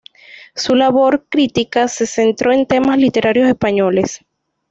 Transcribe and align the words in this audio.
Su 0.55 0.73
labor 0.73 1.27
crítica 1.29 1.87
se 1.87 2.07
centró 2.07 2.51
en 2.51 2.65
temas 2.65 2.97
literarios 2.97 3.47
españoles. 3.47 4.25